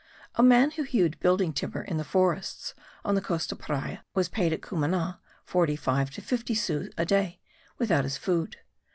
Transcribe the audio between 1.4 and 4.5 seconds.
timber in the forests on the coast of Paria was